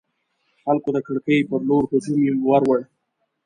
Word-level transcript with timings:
خلکو 0.63 0.89
د 0.95 0.97
کړکۍ 1.07 1.39
پر 1.49 1.61
لور 1.67 1.83
هجوم 1.91 2.35
وروړ. 2.49 2.79